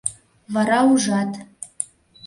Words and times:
—Вара 0.53 0.79
ужат... 0.93 1.31